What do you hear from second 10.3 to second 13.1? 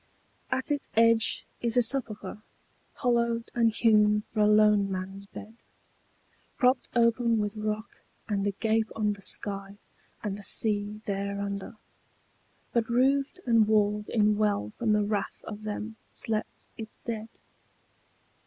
the sea thereunder, But